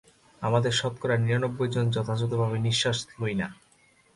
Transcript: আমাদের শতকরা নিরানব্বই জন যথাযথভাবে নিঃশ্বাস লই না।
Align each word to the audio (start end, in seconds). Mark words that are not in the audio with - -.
আমাদের 0.41 0.71
শতকরা 0.71 1.15
নিরানব্বই 1.17 1.69
জন 1.69 1.85
যথাযথভাবে 1.89 2.57
নিঃশ্বাস 2.59 2.97
লই 3.19 3.33
না। 3.35 3.47